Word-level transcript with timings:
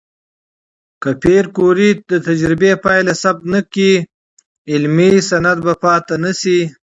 که 1.01 1.09
پېیر 1.21 1.45
کوري 1.57 1.89
د 2.09 2.13
تجربې 2.27 2.71
پایله 2.83 3.13
ثبت 3.21 3.43
نه 3.53 3.61
کړي، 3.71 3.93
علمي 4.71 5.09
سند 5.29 5.57
به 5.65 5.73
پاتې 5.83 6.15
نشي. 6.23 6.59